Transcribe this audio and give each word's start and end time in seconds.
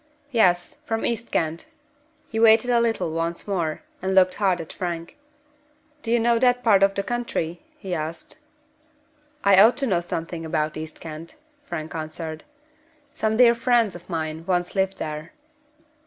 "Yes. 0.31 0.81
From 0.87 1.05
East 1.05 1.29
Kent." 1.31 1.67
He 2.27 2.39
waited 2.39 2.71
a 2.71 2.79
little 2.81 3.13
once 3.13 3.47
more, 3.47 3.83
and 4.01 4.15
looked 4.15 4.33
hard 4.41 4.59
at 4.59 4.73
Frank. 4.73 5.15
"Do 6.01 6.09
you 6.11 6.19
know 6.19 6.39
that 6.39 6.63
part 6.63 6.81
of 6.81 6.95
the 6.95 7.03
country?" 7.03 7.61
he 7.77 7.93
asked. 7.93 8.39
"I 9.43 9.61
ought 9.61 9.77
to 9.77 9.85
know 9.85 10.01
something 10.01 10.43
about 10.43 10.75
East 10.75 10.99
Kent," 11.01 11.35
Frank 11.65 11.93
answered. 11.93 12.43
"Some 13.11 13.37
dear 13.37 13.53
friends 13.53 13.93
of 13.93 14.09
mine 14.09 14.43
once 14.47 14.73
lived 14.73 14.97
there." 14.97 15.33